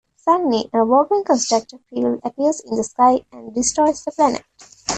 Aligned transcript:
Suddenly, 0.15 0.67
a 0.73 0.77
Vogon 0.77 1.23
Constructor 1.23 1.77
Fleet 1.87 2.19
appears 2.23 2.59
in 2.61 2.75
the 2.75 2.83
sky 2.83 3.23
and 3.31 3.53
destroys 3.53 4.03
the 4.03 4.09
planet. 4.11 4.43